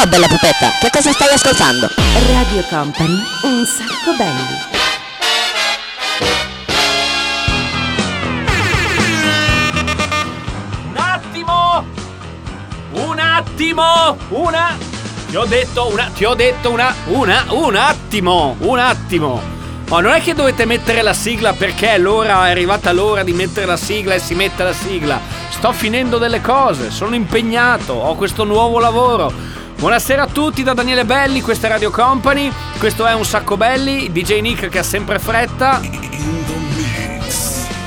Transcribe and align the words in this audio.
Ciao 0.00 0.08
bella 0.08 0.28
pupetta, 0.28 0.70
che 0.80 0.88
cosa 0.90 1.12
stai 1.12 1.28
ascoltando? 1.28 1.86
Radio 2.32 2.64
Company, 2.70 3.22
un 3.42 3.66
sacco 3.66 4.16
belli. 4.16 4.56
Un 10.88 10.96
attimo! 10.96 11.84
Un 12.92 13.18
attimo! 13.18 14.16
Una! 14.30 14.78
Ti 15.28 15.36
ho 15.36 15.44
detto 15.44 15.90
una, 15.92 16.10
ti 16.14 16.24
ho 16.24 16.32
detto 16.32 16.70
una, 16.70 16.94
una, 17.08 17.44
un 17.50 17.76
attimo, 17.76 18.56
un 18.60 18.78
attimo. 18.78 19.42
Ma 19.90 20.00
non 20.00 20.12
è 20.12 20.22
che 20.22 20.32
dovete 20.32 20.64
mettere 20.64 21.02
la 21.02 21.12
sigla 21.12 21.52
perché 21.52 21.90
è 21.90 21.98
l'ora, 21.98 22.46
è 22.46 22.50
arrivata 22.52 22.90
l'ora 22.92 23.22
di 23.22 23.34
mettere 23.34 23.66
la 23.66 23.76
sigla 23.76 24.14
e 24.14 24.18
si 24.18 24.34
mette 24.34 24.62
la 24.62 24.72
sigla. 24.72 25.20
Sto 25.50 25.72
finendo 25.72 26.16
delle 26.16 26.40
cose, 26.40 26.90
sono 26.90 27.14
impegnato, 27.14 27.92
ho 27.92 28.14
questo 28.14 28.44
nuovo 28.44 28.78
lavoro. 28.78 29.49
Buonasera 29.80 30.24
a 30.24 30.26
tutti 30.26 30.62
da 30.62 30.74
Daniele 30.74 31.06
Belli, 31.06 31.40
questa 31.40 31.66
è 31.66 31.70
Radio 31.70 31.90
Company, 31.90 32.52
questo 32.76 33.06
è 33.06 33.14
Un 33.14 33.24
Sacco 33.24 33.56
Belli, 33.56 34.12
DJ 34.12 34.40
Nick 34.40 34.68
che 34.68 34.78
ha 34.78 34.82
sempre 34.82 35.18
fretta. 35.18 35.80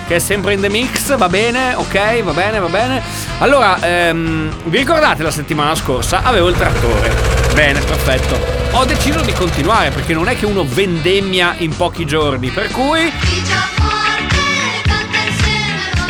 Che 0.07 0.15
è 0.15 0.17
sempre 0.17 0.55
in 0.55 0.61
the 0.61 0.69
mix, 0.69 1.15
va 1.15 1.29
bene, 1.29 1.75
ok, 1.75 2.23
va 2.23 2.31
bene, 2.31 2.57
va 2.57 2.67
bene. 2.67 2.99
Allora, 3.37 3.77
ehm, 3.79 4.51
vi 4.63 4.77
ricordate 4.79 5.21
la 5.21 5.29
settimana 5.29 5.75
scorsa? 5.75 6.23
Avevo 6.23 6.49
il 6.49 6.55
trattore. 6.55 7.13
Bene, 7.53 7.79
perfetto. 7.81 8.39
Ho 8.71 8.85
deciso 8.85 9.21
di 9.21 9.31
continuare 9.31 9.91
perché 9.91 10.15
non 10.15 10.27
è 10.27 10.35
che 10.35 10.47
uno 10.47 10.65
vendemmia 10.67 11.53
in 11.59 11.75
pochi 11.77 12.07
giorni, 12.07 12.49
per 12.49 12.71
cui 12.71 13.01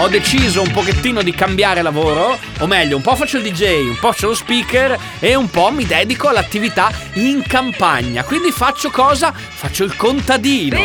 ho 0.04 0.10
deciso 0.10 0.62
un 0.62 0.70
pochettino 0.70 1.22
di 1.22 1.32
cambiare 1.32 1.82
lavoro, 1.82 2.38
o 2.60 2.68
meglio, 2.68 2.98
un 2.98 3.02
po' 3.02 3.16
faccio 3.16 3.38
il 3.38 3.44
DJ, 3.44 3.88
un 3.88 3.98
po' 4.02 4.12
faccio 4.12 4.28
lo 4.28 4.36
speaker 4.36 5.00
e 5.20 5.34
un 5.34 5.50
po' 5.50 5.72
mi 5.72 5.86
dedico 5.86 6.28
all'attività 6.28 6.92
in 7.14 7.42
campagna. 7.48 8.22
Quindi 8.26 8.52
faccio 8.52 8.90
cosa? 8.90 9.32
Faccio 9.32 9.86
il 9.86 9.96
contadino. 9.96 10.78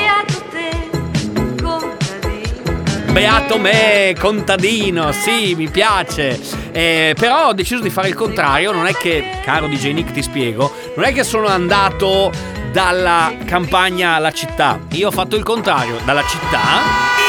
Beato 3.10 3.58
me, 3.58 4.14
contadino, 4.16 5.10
sì, 5.10 5.56
mi 5.56 5.68
piace. 5.68 6.40
Eh, 6.70 7.16
però 7.18 7.48
ho 7.48 7.52
deciso 7.54 7.82
di 7.82 7.90
fare 7.90 8.06
il 8.06 8.14
contrario. 8.14 8.70
Non 8.70 8.86
è 8.86 8.94
che, 8.94 9.40
caro 9.42 9.66
DJ 9.66 9.94
Nick, 9.94 10.12
ti 10.12 10.22
spiego, 10.22 10.72
non 10.94 11.04
è 11.04 11.12
che 11.12 11.24
sono 11.24 11.48
andato 11.48 12.30
dalla 12.70 13.32
campagna 13.44 14.14
alla 14.14 14.30
città. 14.30 14.78
Io 14.92 15.08
ho 15.08 15.12
fatto 15.12 15.34
il 15.34 15.42
contrario, 15.42 15.98
dalla 16.04 16.24
città 16.24 17.27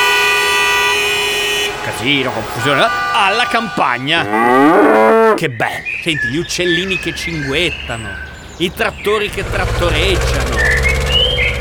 casino, 1.90 2.32
confusione, 2.32 2.86
alla 3.14 3.48
campagna. 3.48 5.34
Che 5.36 5.50
bello. 5.50 5.86
Senti, 6.04 6.28
gli 6.28 6.38
uccellini 6.38 7.00
che 7.00 7.16
cinguettano, 7.16 8.10
i 8.58 8.72
trattori 8.72 9.30
che 9.30 9.44
trattoreggiano, 9.50 10.56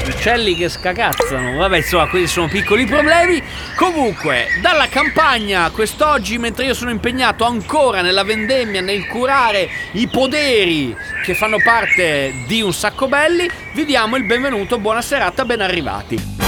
gli 0.04 0.08
uccelli 0.10 0.54
che 0.54 0.68
scagazzano. 0.68 1.56
Vabbè, 1.56 1.78
insomma, 1.78 2.08
questi 2.08 2.28
sono 2.28 2.48
piccoli 2.48 2.84
problemi. 2.84 3.42
Comunque, 3.74 4.48
dalla 4.60 4.88
campagna, 4.88 5.70
quest'oggi, 5.70 6.36
mentre 6.38 6.66
io 6.66 6.74
sono 6.74 6.90
impegnato 6.90 7.44
ancora 7.44 8.02
nella 8.02 8.24
vendemmia, 8.24 8.82
nel 8.82 9.06
curare 9.06 9.68
i 9.92 10.08
poderi 10.08 10.94
che 11.24 11.34
fanno 11.34 11.58
parte 11.62 12.34
di 12.46 12.60
un 12.60 12.72
sacco 12.74 13.08
belli, 13.08 13.48
vi 13.72 13.84
diamo 13.84 14.16
il 14.16 14.24
benvenuto, 14.24 14.78
buona 14.78 15.02
serata, 15.02 15.44
ben 15.44 15.62
arrivati. 15.62 16.47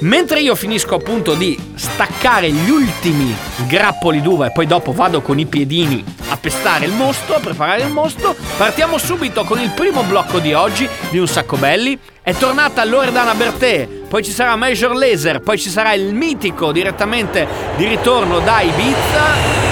Mentre 0.00 0.40
io 0.40 0.54
finisco 0.54 0.94
appunto 0.94 1.34
di 1.34 1.58
staccare 1.74 2.50
gli 2.50 2.70
ultimi 2.70 3.34
grappoli 3.66 4.22
d'uva 4.22 4.46
e 4.46 4.52
poi 4.52 4.66
dopo 4.66 4.92
vado 4.92 5.20
con 5.22 5.40
i 5.40 5.46
piedini 5.46 6.04
a 6.28 6.36
pestare 6.36 6.84
il 6.84 6.92
mosto, 6.92 7.34
a 7.34 7.40
preparare 7.40 7.82
il 7.82 7.90
mosto, 7.90 8.36
partiamo 8.56 8.96
subito 8.96 9.42
con 9.44 9.58
il 9.58 9.70
primo 9.70 10.04
blocco 10.04 10.38
di 10.38 10.52
oggi 10.52 10.88
di 11.10 11.18
Un 11.18 11.26
Sacco 11.26 11.56
Belli. 11.56 11.98
È 12.22 12.32
tornata 12.34 12.84
Loredana 12.84 13.34
Bertè, 13.34 13.88
poi 14.08 14.22
ci 14.22 14.30
sarà 14.30 14.54
Major 14.54 14.94
Laser, 14.94 15.40
poi 15.40 15.58
ci 15.58 15.70
sarà 15.70 15.94
il 15.94 16.14
mitico 16.14 16.70
direttamente 16.70 17.48
di 17.76 17.86
ritorno 17.86 18.38
da 18.38 18.60
Ibiza 18.60 19.67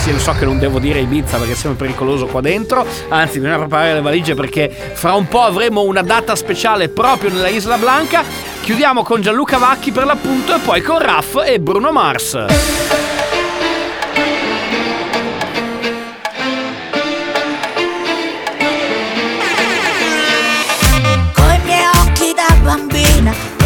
sì, 0.00 0.12
lo 0.12 0.18
so 0.18 0.32
che 0.32 0.46
non 0.46 0.58
devo 0.58 0.78
dire 0.78 1.00
Ibiza 1.00 1.36
perché 1.36 1.68
è 1.68 1.72
pericoloso 1.74 2.26
qua 2.26 2.40
dentro. 2.40 2.86
Anzi, 3.08 3.38
bisogna 3.38 3.58
preparare 3.58 3.94
le 3.94 4.00
valigie 4.00 4.34
perché 4.34 4.70
fra 4.94 5.14
un 5.14 5.28
po' 5.28 5.42
avremo 5.42 5.82
una 5.82 6.02
data 6.02 6.34
speciale 6.34 6.88
proprio 6.88 7.30
nella 7.30 7.48
Isla 7.48 7.76
Blanca. 7.76 8.24
Chiudiamo 8.62 9.02
con 9.02 9.20
Gianluca 9.20 9.58
Vacchi 9.58 9.92
per 9.92 10.06
l'appunto 10.06 10.54
e 10.54 10.58
poi 10.58 10.80
con 10.80 10.98
Raff 10.98 11.36
e 11.44 11.60
Bruno 11.60 11.92
Mars. 11.92 12.46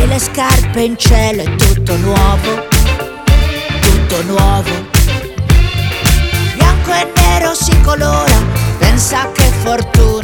Le 0.07 0.21
scarpe 0.21 0.81
in 0.81 0.97
cielo 0.97 1.43
è 1.43 1.55
tutto 1.57 1.97
nuovo, 1.97 2.69
tutto 3.81 4.23
nuovo. 4.27 5.04
Fortuna 9.75 10.24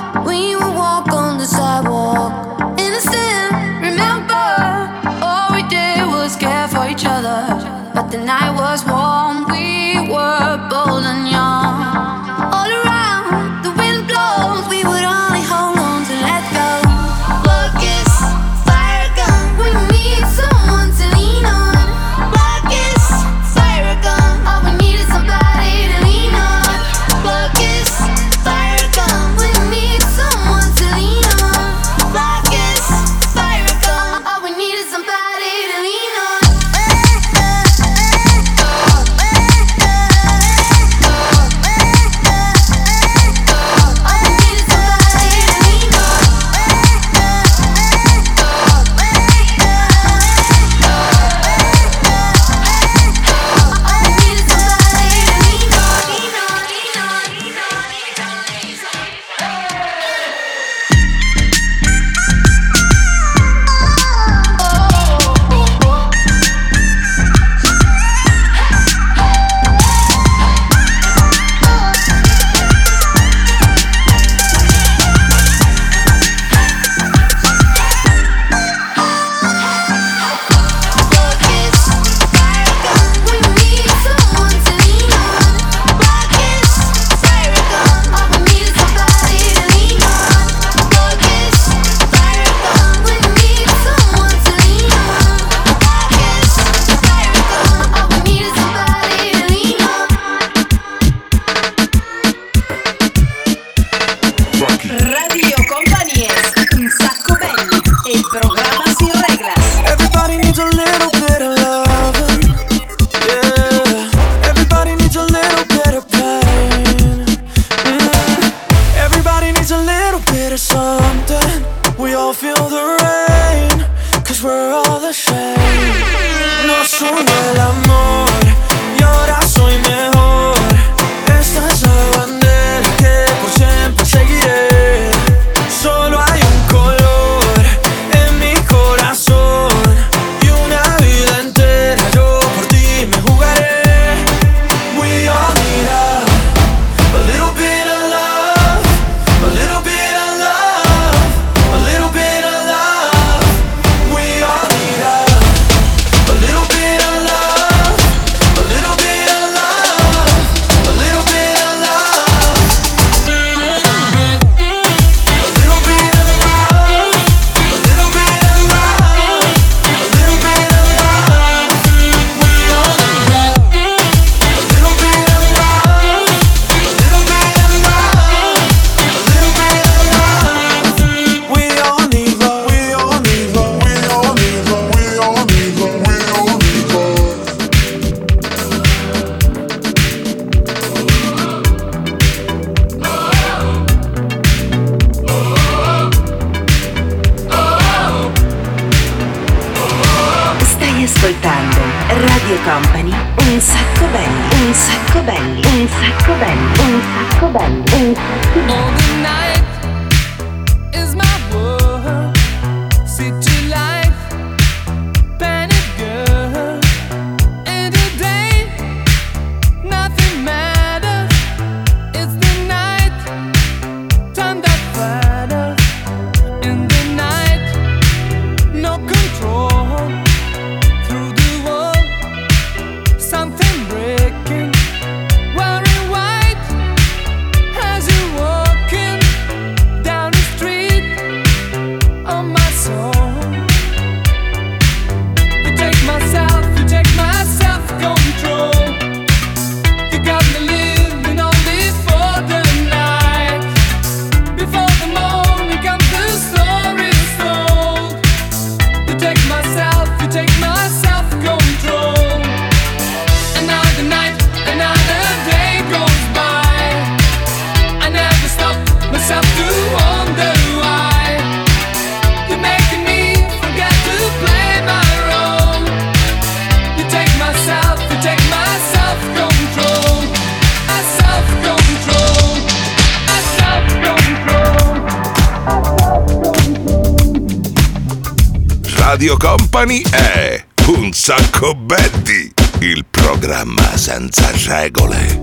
Radio 289.21 289.37
Company 289.37 290.01
è 290.09 290.65
Un 290.87 291.13
sacco 291.13 291.75
belli, 291.75 292.51
il 292.79 293.05
programma 293.07 293.95
senza 293.95 294.49
regole. 294.65 295.39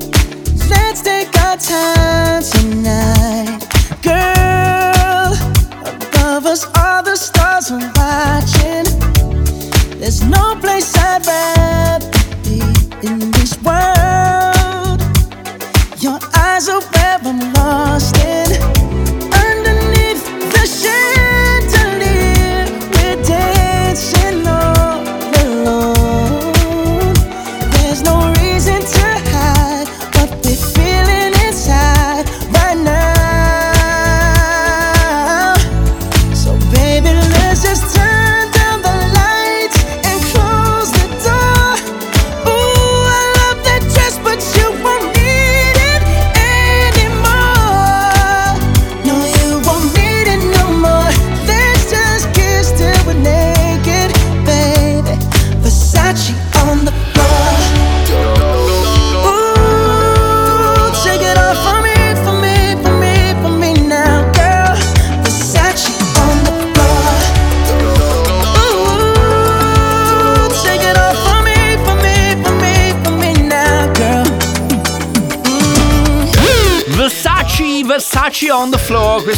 Let's 0.68 1.00
take 1.00 1.28
our 1.38 1.56
time 1.56 2.42
tonight, 2.42 3.64
girl. 4.02 5.32
Above 5.85 6.47
us, 6.47 6.68
all 6.75 7.04
the 7.04 7.14
stars 7.14 7.70
are 7.70 7.78
watching. 7.94 8.99
There's 10.00 10.23
no 10.23 10.56
place 10.61 10.92
I'd 10.97 11.25
rather 11.25 12.11
be 12.42 12.58
in 13.06 13.30
this 13.30 13.56
world. 13.62 15.00
Your 16.00 16.18
eyes 16.35 16.68
are 16.68 16.80
where 16.80 17.20
I'm 17.23 17.52
lost 17.52 18.17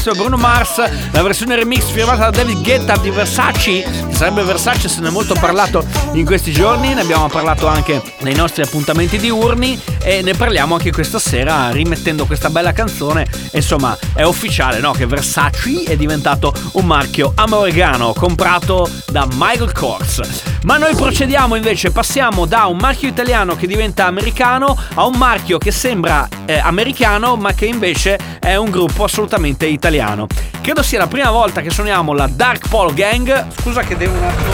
the 0.03 0.07
floor. 0.07 0.11
Questo 0.11 0.11
è 0.13 0.15
Bruno 0.15 0.37
Mars, 0.39 0.50
la 0.77 1.23
versione 1.23 1.57
remix 1.57 1.85
firmata 1.85 2.31
da 2.31 2.31
David 2.31 2.63
Guetta 2.63 2.97
di 2.97 3.11
Versace. 3.11 3.83
Che 3.83 4.15
sarebbe 4.15 4.43
Versace, 4.43 4.89
se 4.89 5.01
ne 5.01 5.09
è 5.09 5.11
molto 5.11 5.35
parlato 5.35 5.85
in 6.13 6.25
questi 6.25 6.53
giorni. 6.53 6.95
Ne 6.95 7.01
abbiamo 7.01 7.29
parlato 7.29 7.67
anche 7.67 8.01
nei 8.21 8.35
nostri 8.35 8.63
appuntamenti 8.63 9.19
di 9.19 9.31
urni. 9.31 9.79
E 10.03 10.23
ne 10.23 10.35
parliamo 10.35 10.75
anche 10.75 10.93
questa 10.93 11.19
sera, 11.19 11.71
rimettendo 11.71 12.27
questa 12.27 12.51
bella 12.51 12.73
canzone. 12.73 13.27
Insomma, 13.53 13.97
è 14.15 14.23
ufficiale, 14.23 14.81
no? 14.81 14.93
Che 14.93 15.07
Versace 15.07 15.83
è 15.85 15.97
diventato 15.97 16.53
un 16.73 16.87
marchio 16.87 17.33
americano 17.35 18.13
comprato 18.13 18.89
da 19.11 19.27
Michael 19.33 19.73
Kors. 19.73 20.21
Ma 20.65 20.77
noi 20.77 20.95
procediamo 20.95 21.55
invece, 21.55 21.91
passiamo 21.91 22.45
da 22.45 22.67
un 22.67 22.77
marchio 22.77 23.09
italiano 23.09 23.57
che 23.57 23.67
diventa 23.67 24.07
americano 24.07 24.77
a 24.95 25.07
un 25.07 25.17
marchio 25.17 25.57
che 25.57 25.71
sembra 25.71 26.29
eh, 26.45 26.59
americano 26.59 27.37
ma 27.37 27.55
che 27.55 27.65
invece 27.65 28.19
è 28.39 28.57
un 28.57 28.71
gruppo 28.71 29.05
assolutamente 29.05 29.67
italiano. 29.67 30.27
Credo 30.63 30.83
sia 30.83 30.99
la 30.99 31.07
prima 31.07 31.31
volta 31.31 31.63
che 31.63 31.71
suoniamo 31.71 32.13
la 32.13 32.29
Dark 32.31 32.69
Polo 32.69 32.93
Gang. 32.93 33.47
Scusa 33.61 33.83
che 33.83 33.97
devo 33.97 34.15
un 34.17 34.25
attimo... 34.25 34.53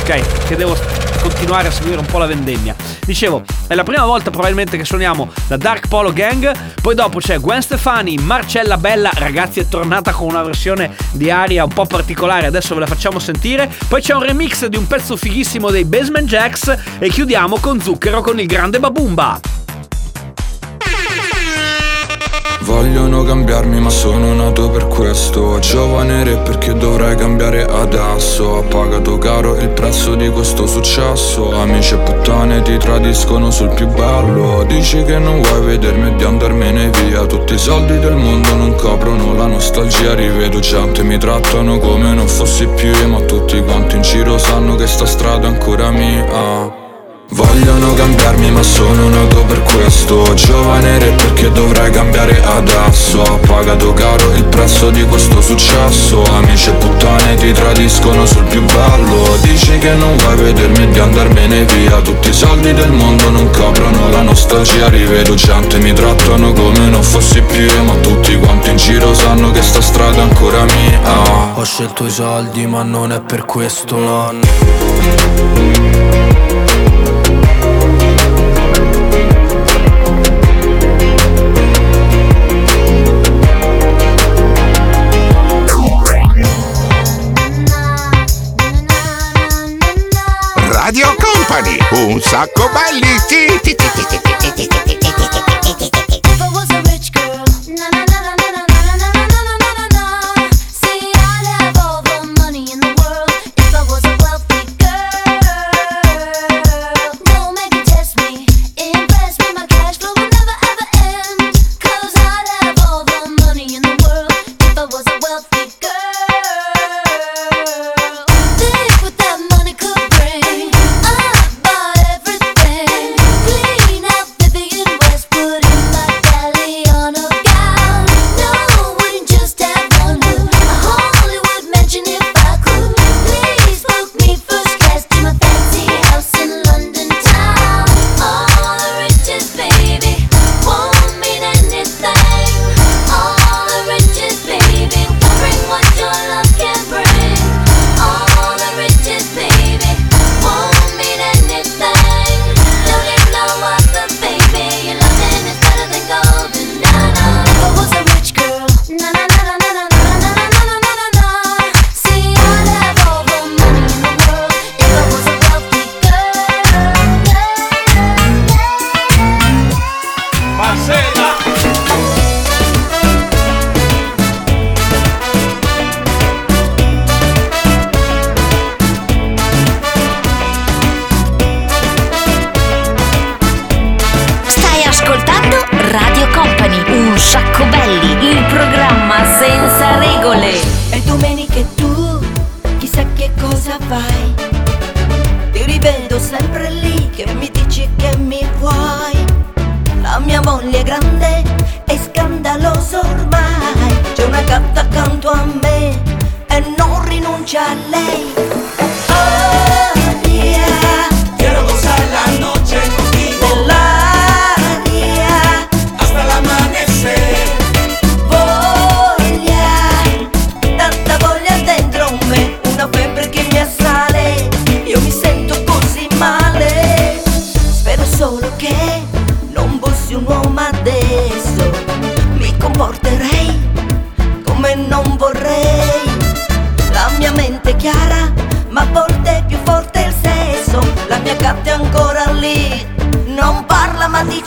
Ok, 0.00 0.46
che 0.46 0.56
devo 0.56 0.76
continuare 1.20 1.68
a 1.68 1.70
seguire 1.70 1.98
un 1.98 2.06
po' 2.06 2.18
la 2.18 2.26
vendemmia. 2.26 2.74
Dicevo, 3.04 3.42
è 3.66 3.74
la 3.74 3.82
prima 3.82 4.04
volta 4.06 4.30
probabilmente 4.30 4.78
che 4.78 4.84
suoniamo 4.84 5.30
la 5.48 5.56
Dark 5.58 5.88
Polo 5.88 6.12
Gang, 6.12 6.50
poi 6.80 6.94
dopo 6.94 7.18
c'è 7.18 7.38
Gwen 7.38 7.60
Stefani, 7.60 8.16
Marcella 8.16 8.78
Bella, 8.78 9.10
ragazzi 9.14 9.60
è 9.60 9.68
tornata 9.68 10.12
con 10.12 10.28
una 10.28 10.42
versione 10.42 10.94
di 11.12 11.30
aria 11.30 11.64
un 11.64 11.72
po' 11.72 11.84
particolare, 11.84 12.46
adesso 12.46 12.74
ve 12.74 12.80
la 12.80 12.86
facciamo 12.86 13.18
sentire, 13.18 13.70
poi 13.88 14.00
c'è 14.00 14.14
un 14.14 14.22
remix 14.22 14.66
di 14.66 14.76
un 14.76 14.86
pezzo 14.86 15.16
fighissimo 15.16 15.70
dei 15.70 15.84
Basement 15.84 16.26
Jacks 16.26 16.74
e 16.98 17.08
chiudiamo 17.08 17.58
con 17.58 17.80
Zucchero 17.80 18.22
con 18.22 18.40
il 18.40 18.46
grande 18.46 18.78
Babumba. 18.78 19.40
Vogliono 23.18 23.34
cambiarmi 23.34 23.80
ma 23.80 23.90
sono 23.90 24.32
nato 24.32 24.70
per 24.70 24.86
questo. 24.86 25.58
Giovane 25.58 26.22
re 26.22 26.36
perché 26.36 26.72
dovrei 26.72 27.16
cambiare 27.16 27.64
adesso? 27.64 28.44
Ho 28.44 28.62
pagato 28.62 29.18
caro 29.18 29.56
il 29.56 29.70
prezzo 29.70 30.14
di 30.14 30.28
questo 30.28 30.68
successo. 30.68 31.50
Amici 31.50 31.94
e 31.94 31.96
puttane 31.98 32.62
ti 32.62 32.76
tradiscono 32.76 33.50
sul 33.50 33.70
più 33.70 33.88
bello. 33.88 34.62
Dici 34.68 35.02
che 35.02 35.18
non 35.18 35.42
vuoi 35.42 35.62
vedermi 35.62 36.10
e 36.10 36.14
di 36.14 36.22
andarmene 36.22 36.90
via. 36.90 37.26
Tutti 37.26 37.54
i 37.54 37.58
soldi 37.58 37.98
del 37.98 38.14
mondo 38.14 38.54
non 38.54 38.76
coprono 38.76 39.34
la 39.34 39.46
nostalgia. 39.46 40.14
Rivedo 40.14 40.60
gente 40.60 41.02
mi 41.02 41.18
trattano 41.18 41.78
come 41.78 42.14
non 42.14 42.28
fossi 42.28 42.68
più 42.68 42.92
Ma 43.08 43.20
tutti 43.22 43.60
quanti 43.62 43.96
in 43.96 44.02
giro 44.02 44.38
sanno 44.38 44.76
che 44.76 44.86
sta 44.86 45.06
strada 45.06 45.48
è 45.48 45.50
ancora 45.50 45.90
mia 45.90 46.87
Vogliono 47.30 47.92
cambiarmi 47.92 48.50
ma 48.50 48.62
sono 48.62 49.08
nato 49.10 49.44
per 49.44 49.62
questo. 49.62 50.32
Giovane 50.34 50.98
re 50.98 51.10
perché 51.10 51.50
dovrei 51.52 51.90
cambiare 51.90 52.42
adesso. 52.42 53.20
Ho 53.20 53.38
pagato 53.38 53.92
caro 53.92 54.32
il 54.32 54.44
prezzo 54.44 54.88
di 54.90 55.04
questo 55.04 55.42
successo. 55.42 56.22
Amici 56.22 56.70
e 56.70 56.72
puttane 56.72 57.34
ti 57.36 57.52
tradiscono 57.52 58.24
sul 58.24 58.44
più 58.44 58.62
bello. 58.64 59.36
Dici 59.42 59.76
che 59.78 59.92
non 59.92 60.16
vuoi 60.16 60.36
vedermi 60.36 60.84
e 60.84 60.88
di 60.88 60.98
andarmene 60.98 61.64
via. 61.64 62.00
Tutti 62.00 62.30
i 62.30 62.32
soldi 62.32 62.72
del 62.72 62.92
mondo 62.92 63.28
non 63.28 63.50
coprono 63.50 64.08
la 64.08 64.22
nostalgia. 64.22 64.88
Rivedo 64.88 65.34
gente 65.34 65.78
mi 65.78 65.92
trattano 65.92 66.52
come 66.54 66.88
non 66.88 67.02
fossi 67.02 67.42
più. 67.42 67.66
Ma 67.84 67.94
tutti 67.96 68.38
quanti 68.38 68.70
in 68.70 68.76
giro 68.76 69.12
sanno 69.12 69.50
che 69.50 69.60
sta 69.60 69.82
strada 69.82 70.16
è 70.16 70.20
ancora 70.20 70.64
mia. 70.64 71.56
Ho 71.56 71.64
scelto 71.64 72.06
i 72.06 72.10
soldi 72.10 72.66
ma 72.66 72.82
non 72.82 73.12
è 73.12 73.20
per 73.20 73.44
questo 73.44 73.98
no 73.98 74.32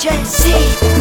emergency 0.03 1.00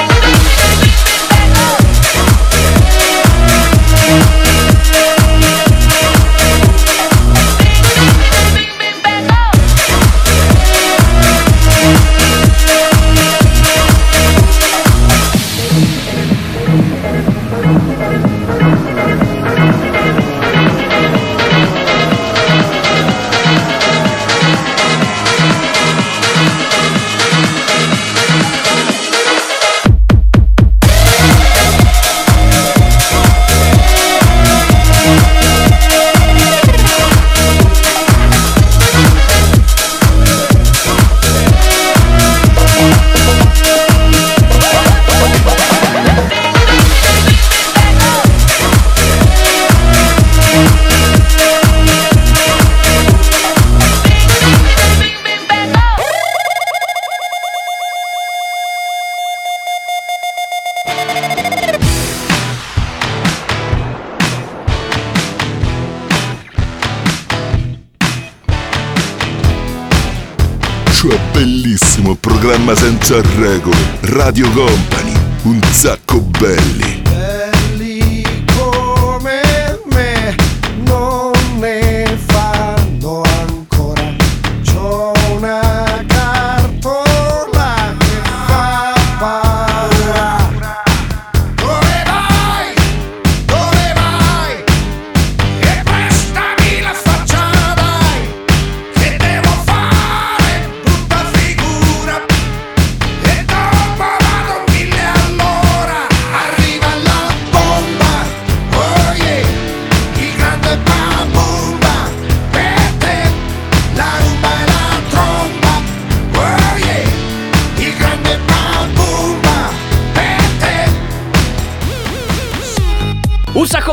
prossimo 72.01 72.15
programma 72.15 72.75
senza 72.75 73.21
regole, 73.37 73.77
Radio 74.01 74.49
Company, 74.51 75.13
un 75.43 75.61
sacco 75.71 76.19
belli. 76.21 77.00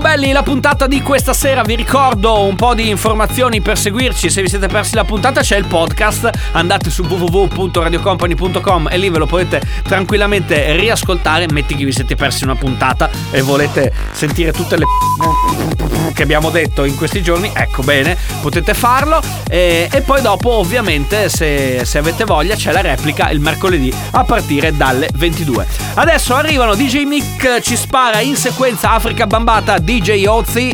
Belli, 0.08 0.32
la 0.32 0.42
puntata 0.42 0.86
di 0.86 1.02
questa 1.02 1.34
sera 1.34 1.60
vi 1.60 1.74
ricordo 1.74 2.40
un 2.40 2.54
po' 2.54 2.72
di 2.72 2.88
informazioni 2.88 3.60
per 3.60 3.76
seguirci. 3.76 4.30
Se 4.30 4.40
vi 4.40 4.48
siete 4.48 4.66
persi 4.66 4.94
la 4.94 5.04
puntata 5.04 5.42
c'è 5.42 5.58
il 5.58 5.66
podcast, 5.66 6.30
andate 6.52 6.88
su 6.88 7.02
www.radiocompany.com 7.02 8.88
e 8.90 8.96
lì 8.96 9.10
ve 9.10 9.18
lo 9.18 9.26
potete 9.26 9.60
tranquillamente 9.82 10.74
riascoltare. 10.76 11.46
Metti 11.52 11.74
che 11.74 11.84
vi 11.84 11.92
siete 11.92 12.16
persi 12.16 12.44
una 12.44 12.54
puntata 12.54 13.10
e 13.30 13.42
volete 13.42 13.92
sentire 14.12 14.52
tutte 14.52 14.78
le 14.78 14.84
che 16.14 16.22
abbiamo 16.24 16.50
detto 16.50 16.84
in 16.84 16.96
questi 16.96 17.22
giorni, 17.22 17.50
ecco 17.54 17.82
bene, 17.82 18.16
potete 18.40 18.74
farlo. 18.74 19.20
E, 19.48 19.88
e 19.90 20.00
poi 20.00 20.20
dopo, 20.20 20.50
ovviamente, 20.50 21.28
se, 21.28 21.84
se 21.84 21.98
avete 21.98 22.24
voglia, 22.24 22.54
c'è 22.56 22.72
la 22.72 22.80
replica 22.80 23.30
il 23.30 23.40
mercoledì 23.40 23.92
a 24.12 24.24
partire 24.24 24.76
dalle 24.76 25.08
22. 25.14 25.66
Adesso 25.94 26.34
arrivano 26.34 26.74
DJ 26.74 27.04
Nick, 27.04 27.60
ci 27.60 27.76
spara 27.76 28.20
in 28.20 28.36
sequenza 28.36 28.92
Africa 28.92 29.26
Bambata, 29.26 29.78
DJ 29.78 30.07
Ozzy. 30.26 30.72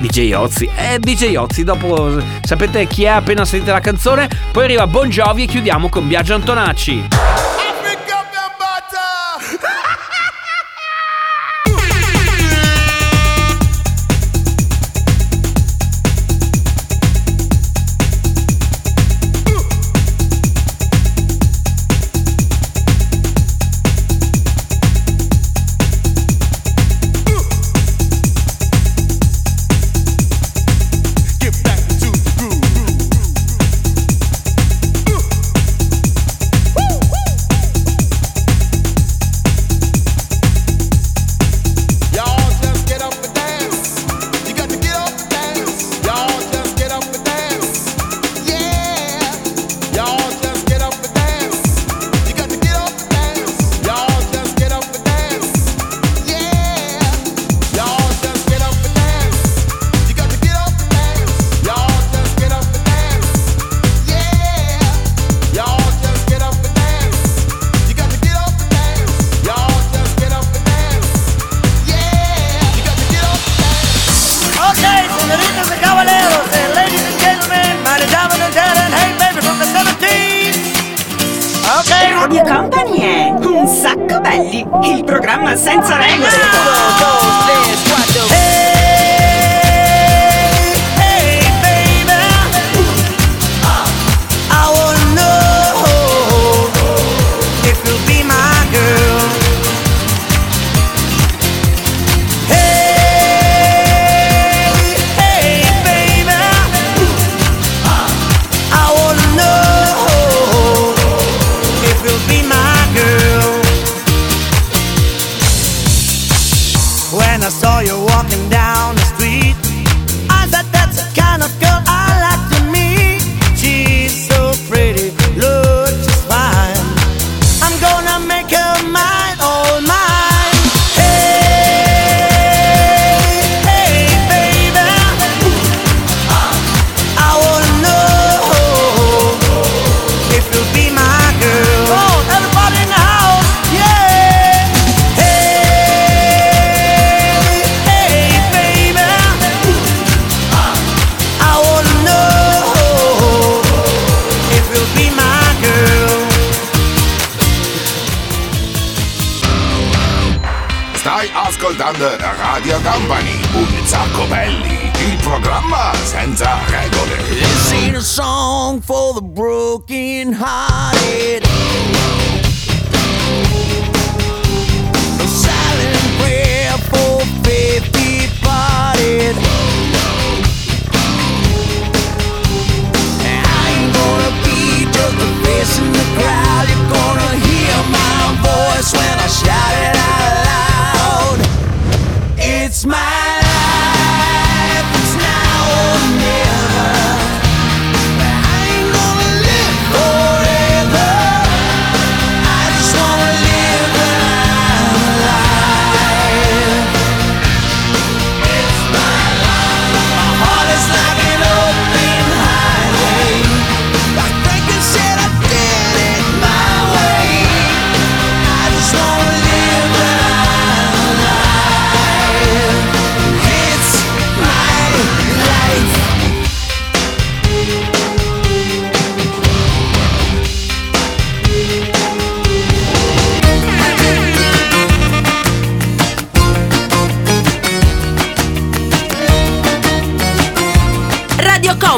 DJ 0.00 0.32
Ozzy, 0.32 0.70
eh 0.76 0.98
DJ 0.98 1.34
Ozzy, 1.36 1.64
dopo 1.64 2.20
sapete 2.42 2.86
chi 2.86 3.04
è 3.04 3.08
appena 3.08 3.44
sentite 3.44 3.72
la 3.72 3.80
canzone, 3.80 4.28
poi 4.52 4.64
arriva 4.64 4.86
Bon 4.86 5.08
Jovi 5.08 5.42
e 5.42 5.46
chiudiamo 5.46 5.88
con 5.88 6.06
Biagio 6.06 6.34
Antonacci. 6.34 7.08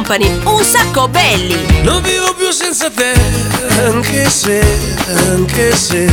Company, 0.01 0.41
un 0.45 0.65
sacco 0.65 1.09
belli. 1.09 1.83
Non 1.83 2.01
vivo 2.01 2.33
più 2.33 2.51
senza 2.53 2.89
te, 2.89 3.13
anche 3.85 4.31
se, 4.31 4.65
anche 5.29 5.77
se. 5.77 6.11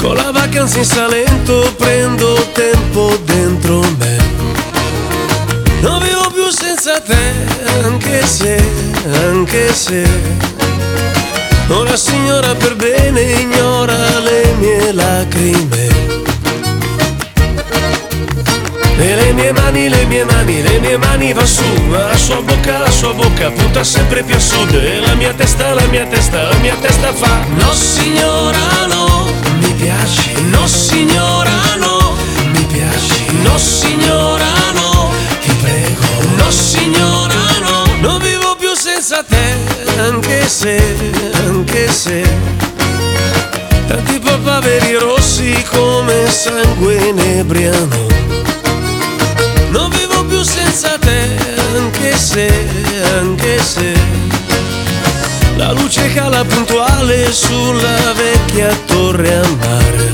Con 0.00 0.16
la 0.16 0.32
vacanza 0.32 0.78
in 0.78 0.84
Salento 0.84 1.72
prendo 1.78 2.34
tempo 2.52 3.16
dentro 3.22 3.80
me. 3.98 4.16
Non 5.82 6.02
vivo 6.02 6.28
più 6.34 6.50
senza 6.50 7.00
te, 7.00 7.32
anche 7.84 8.26
se, 8.26 8.60
anche 9.28 9.72
se. 9.72 10.04
Una 11.68 11.96
signora 11.96 12.56
per 12.56 12.74
bene 12.74 13.20
ignora 13.20 14.18
le 14.18 14.52
mie 14.58 14.92
lacrime 14.92 15.85
E 18.98 19.14
le 19.14 19.32
mie 19.34 19.52
mani, 19.52 19.88
le 19.88 20.06
mie 20.06 20.24
mani, 20.24 20.62
le 20.62 20.78
mie 20.80 20.96
mani 20.96 21.32
va 21.32 21.44
su. 21.44 21.62
Ma 21.88 22.06
la 22.06 22.16
sua 22.16 22.40
bocca, 22.40 22.78
la 22.78 22.90
sua 22.90 23.12
bocca 23.12 23.50
punta 23.50 23.84
sempre 23.84 24.22
più 24.22 24.34
a 24.34 24.40
sud. 24.40 24.72
E 24.72 25.00
la 25.00 25.14
mia 25.14 25.34
testa, 25.34 25.74
la 25.74 25.84
mia 25.86 26.06
testa, 26.06 26.48
la 26.48 26.56
mia 26.56 26.74
testa 26.80 27.12
fa. 27.12 27.44
No 27.56 27.72
signora 27.72 28.86
no, 28.88 29.26
mi 29.60 29.72
piaci. 29.72 30.32
No 30.50 30.66
signora 30.66 31.76
no, 31.78 32.16
mi 32.52 32.64
piaci. 32.64 33.36
No 33.42 33.58
signora 33.58 34.48
no, 34.72 35.10
ti 35.42 35.52
prego. 35.60 36.06
No 36.36 36.50
signora 36.50 37.34
no, 37.60 37.84
non 38.00 38.18
vivo 38.20 38.56
più 38.58 38.74
senza 38.74 39.22
te 39.22 39.54
Anche 39.98 40.48
se, 40.48 40.82
anche 41.46 41.90
se. 41.90 42.22
Tanti 43.86 44.18
papaveri 44.18 44.94
rossi 44.94 45.64
come 45.70 46.30
sangue 46.30 46.94
inebriano 47.08 48.35
senza 50.76 50.98
te, 50.98 51.38
anche 51.74 52.14
se, 52.18 52.68
anche 53.18 53.58
se. 53.62 53.94
La 55.56 55.72
luce 55.72 56.12
cala 56.12 56.44
puntuale 56.44 57.32
sulla 57.32 58.12
vecchia 58.12 58.68
torre 58.84 59.36
a 59.36 59.48
mare. 59.58 60.12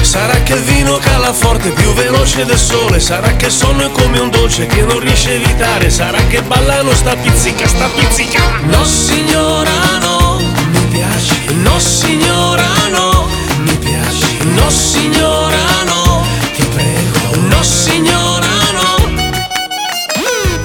Sarà 0.00 0.40
che 0.44 0.52
il 0.52 0.60
vino 0.60 0.98
cala 0.98 1.32
forte, 1.32 1.70
più 1.70 1.92
veloce 1.94 2.44
del 2.44 2.56
sole. 2.58 3.00
Sarà 3.00 3.34
che 3.34 3.46
il 3.46 3.52
sonno 3.52 3.86
è 3.86 3.90
come 3.90 4.20
un 4.20 4.30
dolce 4.30 4.66
che 4.66 4.82
non 4.82 5.00
riesce 5.00 5.30
a 5.30 5.32
evitare. 5.32 5.90
Sarà 5.90 6.20
che 6.28 6.40
ballano 6.42 6.94
sta 6.94 7.16
pizzica, 7.16 7.66
sta 7.66 7.88
pizzica. 7.96 8.40
No 8.68 8.84
signora 8.84 9.98
no, 10.00 10.38
mi 10.70 10.86
piaci. 10.92 11.52
No 11.62 11.76
signora 11.80 12.68
no, 12.92 13.28
mi 13.58 13.76
piaci. 13.76 14.38
No 14.54 14.70
signora 14.70 15.82
no, 15.84 16.07
prego 17.58 17.64
No 17.64 17.64
signora 17.64 18.12
no 18.12 18.27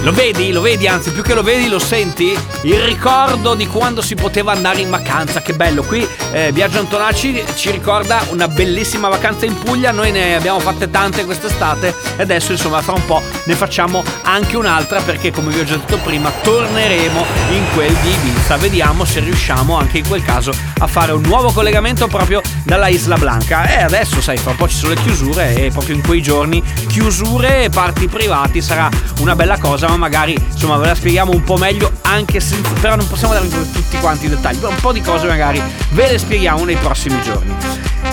Lo 0.03 0.11
vedi? 0.11 0.51
Lo 0.51 0.59
vedi? 0.59 0.85
Anzi, 0.85 1.11
più 1.11 1.23
che 1.23 1.33
lo 1.33 1.43
vedi, 1.43 1.69
lo 1.69 1.79
senti? 1.79 2.37
Il 2.63 2.81
ricordo 2.81 3.55
di 3.55 3.65
quando 3.67 4.01
si 4.01 4.15
poteva 4.15 4.51
andare 4.51 4.81
in 4.81 4.89
vacanza. 4.89 5.41
Che 5.41 5.53
bello! 5.53 5.81
Qui 5.83 6.05
eh, 6.33 6.51
Biagio 6.51 6.79
Antonacci 6.79 7.41
ci 7.55 7.71
ricorda 7.71 8.21
una 8.31 8.49
bellissima 8.49 9.07
vacanza 9.07 9.45
in 9.45 9.57
Puglia. 9.57 9.91
Noi 9.91 10.11
ne 10.11 10.35
abbiamo 10.35 10.59
fatte 10.59 10.89
tante 10.89 11.23
quest'estate 11.23 11.95
e 12.17 12.21
adesso, 12.21 12.51
insomma, 12.51 12.81
fra 12.81 12.91
un 12.91 13.05
po' 13.05 13.21
ne 13.45 13.55
facciamo 13.55 14.03
anche 14.23 14.57
un'altra 14.57 14.99
perché, 14.99 15.31
come 15.31 15.53
vi 15.53 15.61
ho 15.61 15.63
già 15.63 15.77
detto 15.77 15.97
prima, 15.99 16.29
torneremo 16.31 17.25
in 17.51 17.63
quel 17.73 17.93
di 18.01 18.11
Ibiza. 18.11 18.57
Vediamo 18.57 19.05
se 19.05 19.21
riusciamo 19.21 19.77
anche 19.77 19.99
in 19.99 20.07
quel 20.07 20.21
caso 20.21 20.53
a 20.79 20.87
fare 20.87 21.13
un 21.13 21.21
nuovo 21.21 21.53
collegamento 21.53 22.07
proprio 22.07 22.41
dalla 22.63 22.89
Isla 22.89 23.15
Blanca. 23.15 23.73
E 23.73 23.81
adesso, 23.81 24.19
sai, 24.19 24.35
fra 24.35 24.51
un 24.51 24.57
po' 24.57 24.67
ci 24.67 24.75
sono 24.75 24.95
le 24.95 25.01
chiusure 25.01 25.55
e 25.55 25.71
proprio 25.71 25.95
in 25.95 26.01
quei 26.01 26.21
giorni 26.21 26.61
chiusure 26.89 27.63
e 27.63 27.69
parti 27.69 28.09
privati 28.09 28.61
sarà 28.61 28.89
una 29.19 29.33
bella 29.33 29.57
cosa, 29.57 29.91
ma 29.93 29.97
magari 29.97 30.33
insomma 30.33 30.77
ve 30.77 30.87
la 30.87 30.95
spieghiamo 30.95 31.31
un 31.31 31.43
po' 31.43 31.57
meglio 31.57 31.91
anche 32.01 32.39
se 32.39 32.59
però 32.81 32.95
non 32.95 33.07
possiamo 33.07 33.33
darvi 33.33 33.49
tutti 33.49 33.97
quanti 33.99 34.25
i 34.25 34.29
dettagli, 34.29 34.57
però 34.57 34.71
un 34.71 34.79
po' 34.79 34.91
di 34.91 35.01
cose 35.01 35.27
magari 35.27 35.61
ve 35.91 36.11
le 36.11 36.17
spieghiamo 36.17 36.65
nei 36.65 36.75
prossimi 36.75 37.21
giorni. 37.21 37.55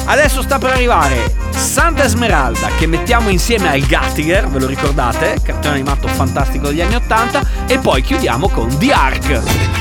Adesso 0.04 0.42
sta 0.42 0.58
per 0.58 0.70
arrivare 0.70 1.34
Santa 1.50 2.04
Esmeralda 2.04 2.68
che 2.78 2.86
mettiamo 2.86 3.30
insieme 3.30 3.70
al 3.70 3.80
Gattiger, 3.80 4.48
ve 4.48 4.58
lo 4.58 4.66
ricordate? 4.66 5.38
Cartone 5.42 5.74
animato 5.74 6.06
fantastico 6.08 6.68
degli 6.68 6.80
anni 6.80 6.96
80 6.96 7.46
e 7.66 7.78
poi 7.78 8.02
chiudiamo 8.02 8.48
con 8.48 8.76
The 8.78 8.92
Ark. 8.92 9.79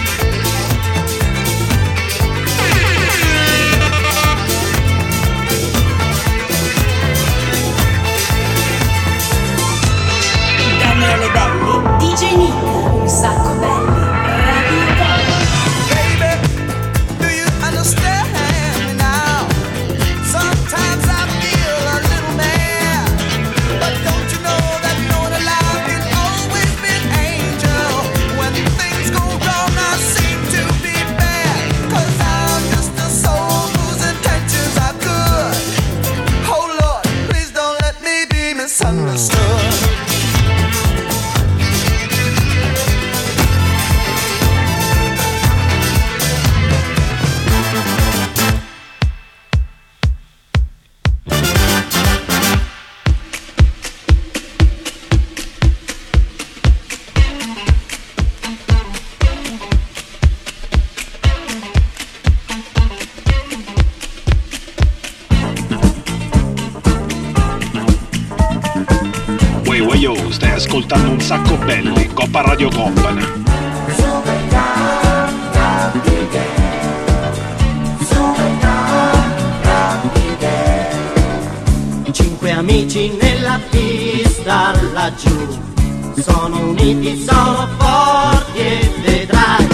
Amici 82.99 83.17
nella 83.21 83.59
pista 83.69 84.73
laggiù. 84.93 85.47
Sono 86.21 86.69
uniti, 86.69 87.23
sono 87.23 87.67
forti 87.77 88.59
e 88.59 88.93
vedrai. 89.05 89.67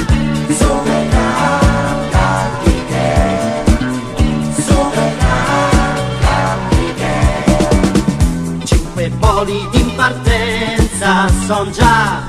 Cinque 8.64 9.12
poli 9.20 9.68
in 9.74 9.96
partenza 9.96 11.28
son 11.48 11.72
già. 11.72 12.22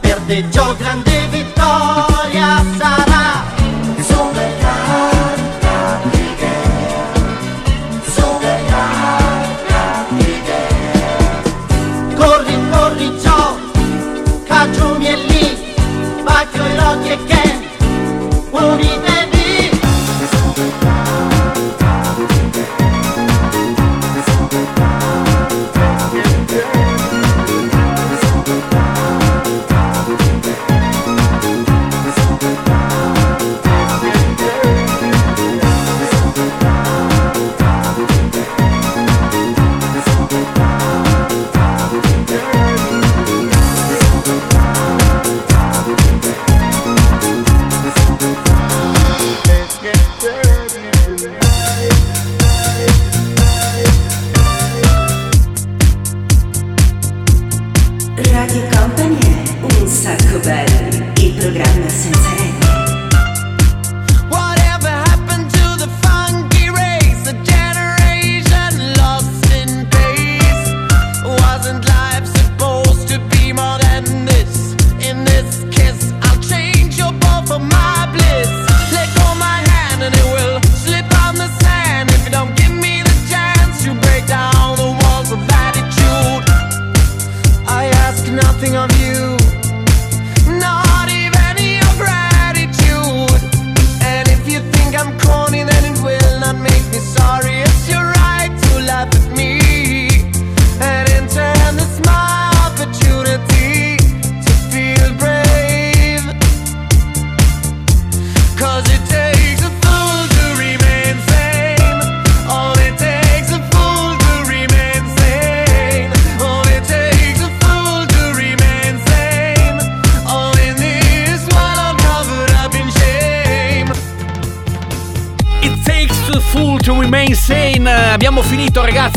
Per 0.00 0.20
te 0.26 0.48
Gio 0.48 0.74
grande 0.78 1.25
dancing 88.66 88.76
on 88.76 88.95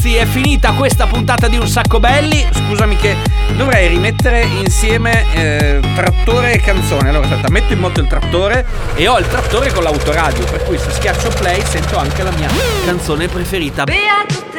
ragazzi. 0.09 0.15
È 0.15 0.25
finita 0.25 0.71
questa 0.73 1.05
puntata 1.05 1.47
di 1.47 1.57
Un 1.57 1.67
Sacco 1.67 1.99
Belli. 1.99 2.45
Scusami, 2.51 2.95
che 2.95 3.15
dovrei 3.55 3.87
rimettere 3.89 4.41
insieme 4.41 5.25
eh, 5.33 5.79
trattore 5.95 6.53
e 6.53 6.59
canzone. 6.59 7.09
Allora, 7.09 7.27
aspetta, 7.27 7.49
metto 7.49 7.73
in 7.73 7.79
moto 7.79 7.99
il 7.99 8.07
trattore 8.07 8.65
e 8.95 9.07
ho 9.07 9.17
il 9.19 9.27
trattore 9.27 9.71
con 9.71 9.83
l'autoradio. 9.83 10.45
Per 10.45 10.63
cui 10.63 10.77
se 10.77 10.91
schiaccio 10.91 11.29
play 11.29 11.61
sento 11.65 11.97
anche 11.97 12.23
la 12.23 12.31
mia 12.31 12.49
canzone 12.85 13.27
preferita. 13.27 13.83
Beato 13.83 14.45
te, 14.51 14.58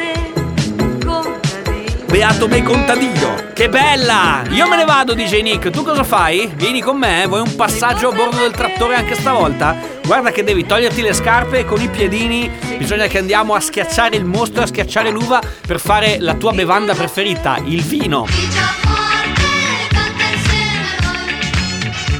Beato 2.11 2.49
me 2.49 2.61
contadino. 2.61 3.35
Che 3.53 3.69
bella! 3.69 4.43
Io 4.49 4.67
me 4.67 4.75
ne 4.75 4.83
vado, 4.83 5.13
DJ 5.13 5.41
Nick. 5.43 5.69
Tu 5.69 5.81
cosa 5.81 6.03
fai? 6.03 6.51
Vieni 6.55 6.81
con 6.81 6.97
me? 6.97 7.25
Vuoi 7.25 7.39
un 7.39 7.55
passaggio 7.55 8.09
a 8.09 8.11
bordo 8.11 8.35
del 8.37 8.51
trattore 8.51 8.95
anche 8.95 9.15
stavolta? 9.15 9.77
Guarda 10.03 10.29
che 10.31 10.43
devi 10.43 10.65
toglierti 10.65 11.01
le 11.01 11.13
scarpe 11.13 11.59
e 11.59 11.65
con 11.65 11.81
i 11.81 11.87
piedini 11.87 12.51
bisogna 12.77 13.07
che 13.07 13.17
andiamo 13.17 13.53
a 13.53 13.61
schiacciare 13.61 14.17
il 14.17 14.25
mostro, 14.25 14.61
a 14.61 14.65
schiacciare 14.65 15.09
l'uva 15.09 15.39
per 15.65 15.79
fare 15.79 16.17
la 16.19 16.35
tua 16.35 16.51
bevanda 16.51 16.93
preferita, 16.93 17.57
il 17.63 17.81
vino. 17.81 18.27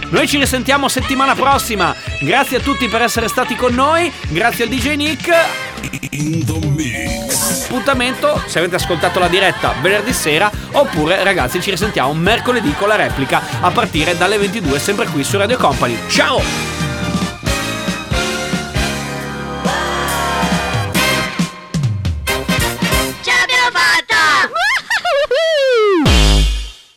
Noi 0.08 0.26
ci 0.26 0.38
risentiamo 0.38 0.88
settimana 0.88 1.36
prossima. 1.36 1.94
Grazie 2.22 2.58
a 2.58 2.62
tutti 2.62 2.88
per 2.88 3.02
essere 3.02 3.28
stati 3.28 3.56
con 3.58 3.74
noi. 3.74 4.10
Grazie 4.30 4.64
al 4.64 4.70
DJ 4.70 4.96
Nick. 4.96 5.30
Appuntamento, 7.72 8.44
se 8.48 8.60
avete 8.60 8.76
ascoltato 8.76 9.18
la 9.20 9.30
diretta 9.30 9.74
venerdì 9.80 10.12
sera, 10.12 10.52
oppure 10.74 11.24
ragazzi 11.24 11.62
ci 11.62 11.70
risentiamo 11.70 12.14
mercoledì 12.14 12.74
con 12.74 12.90
la 12.90 12.98
replica 12.98 13.42
a 13.62 13.72
partire 13.72 14.18
dalle 14.18 14.38
22 14.38 14.78
sempre 14.78 15.06
qui 15.06 15.24
su 15.24 15.38
Radio 15.38 15.56
Company. 15.56 15.98
Ciao! 16.10 16.81